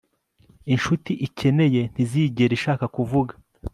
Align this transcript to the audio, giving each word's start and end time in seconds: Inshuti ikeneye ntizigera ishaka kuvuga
Inshuti 0.73 1.11
ikeneye 1.27 1.81
ntizigera 1.91 2.53
ishaka 2.57 2.85
kuvuga 2.95 3.33